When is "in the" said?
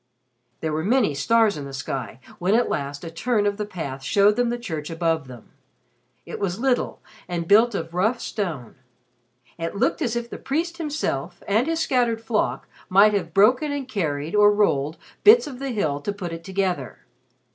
1.57-1.73